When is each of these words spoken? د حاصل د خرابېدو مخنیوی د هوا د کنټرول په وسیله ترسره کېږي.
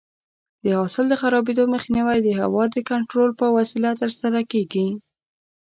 د 0.63 0.65
حاصل 0.79 1.05
د 1.09 1.13
خرابېدو 1.21 1.63
مخنیوی 1.75 2.17
د 2.23 2.29
هوا 2.39 2.63
د 2.71 2.77
کنټرول 2.89 3.29
په 3.39 3.45
وسیله 3.57 3.91
ترسره 4.01 4.41
کېږي. 4.51 4.87